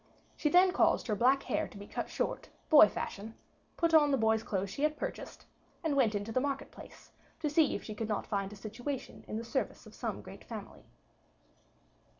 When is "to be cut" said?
1.67-2.09